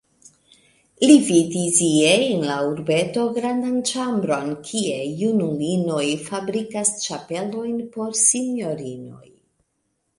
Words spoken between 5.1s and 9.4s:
junulinoj fabrikas ĉapelojn por sinjorinoj.